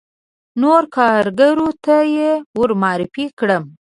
نورو 0.61 0.87
کاریګرو 0.95 1.69
ته 1.83 1.95
یې 2.15 2.31
ور 2.57 2.71
معرفي 2.81 3.25
کړم. 3.39 3.63